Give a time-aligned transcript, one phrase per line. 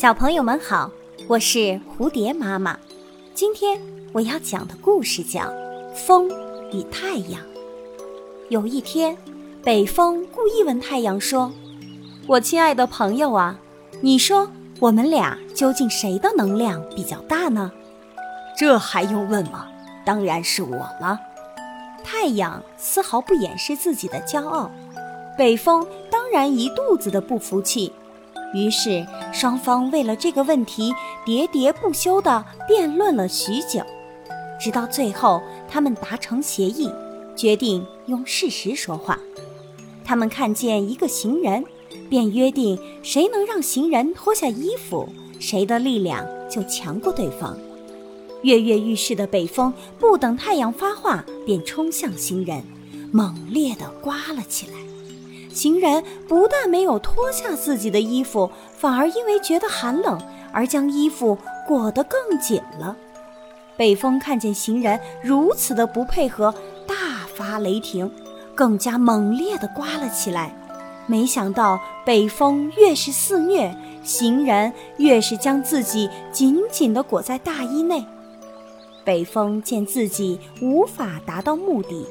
[0.00, 0.90] 小朋友们好，
[1.28, 2.78] 我是蝴蝶妈妈。
[3.34, 3.78] 今天
[4.14, 5.42] 我要讲的故事叫
[5.94, 6.26] 《风
[6.72, 7.42] 与太阳》。
[8.48, 9.14] 有一天，
[9.62, 11.52] 北风故意问太阳说
[12.26, 13.60] ：“我亲爱的朋友啊，
[14.00, 17.70] 你说我们俩究竟谁的能量比较大呢？”
[18.56, 19.68] 这还用问吗？
[20.02, 21.20] 当然是我了。
[22.02, 24.70] 太阳丝毫不掩饰自己的骄傲，
[25.36, 27.92] 北风当然一肚子的不服气。
[28.52, 30.92] 于是，双方为了这个问题
[31.24, 33.80] 喋喋不休地辩论了许久，
[34.60, 36.90] 直到最后，他们达成协议，
[37.36, 39.18] 决定用事实说话。
[40.04, 41.64] 他们看见一个行人，
[42.08, 47.56] 便约定谁能让行人脱下衣服，谁的力量就强过对方。
[48.42, 52.64] 跃跃欲试的北风不等太阳发话，便冲向行人，
[53.12, 54.89] 猛烈地刮了起来。
[55.52, 60.20] 行人不但没有脱下自己的衣服，反而因为觉得寒冷
[60.52, 62.96] 而将衣服裹得更紧了。
[63.76, 66.54] 北风看见行人如此的不配合，
[66.86, 68.10] 大发雷霆，
[68.54, 70.54] 更加猛烈地刮了起来。
[71.06, 78.04] 没想到北风越是肆虐，行人越是将自己紧紧地裹在大衣内。
[79.02, 82.06] 北风见自己无法达到目的。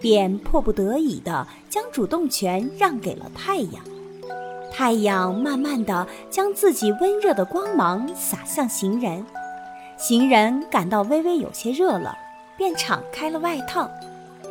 [0.00, 3.84] 便迫不得已地将主动权让给了太阳。
[4.72, 9.26] 太阳慢慢地将自己温热的光芒洒向行人，
[9.98, 12.16] 行人感到微微有些热了，
[12.56, 13.90] 便敞开了外套。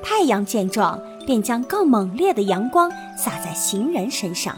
[0.03, 4.55] 太阳见状，便将更猛烈的阳光洒在行人身上，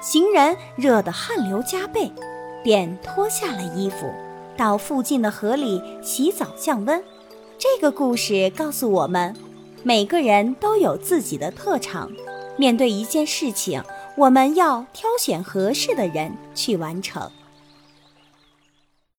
[0.00, 2.12] 行人热得汗流浃背，
[2.62, 4.06] 便脱下了衣服，
[4.56, 7.02] 到附近的河里洗澡降温。
[7.58, 9.34] 这个故事告诉我们。
[9.86, 12.10] 每个人都有自己的特长，
[12.56, 13.84] 面对一件事情，
[14.16, 17.30] 我们要挑选合适的人去完成。